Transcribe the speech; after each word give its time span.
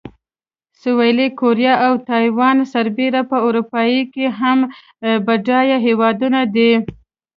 سویلي 0.81 1.27
کوریا 1.39 1.73
او 1.85 1.93
تایوان 2.09 2.57
سربېره 2.73 3.21
په 3.31 3.37
اروپا 3.47 3.81
کې 4.13 4.25
هم 4.39 4.59
بډایه 5.25 5.77
هېوادونه 5.87 6.39
دي. 6.55 6.71